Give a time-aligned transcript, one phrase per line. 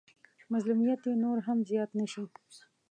[0.51, 2.23] مظلوميت يې نور هم زيات نه شي.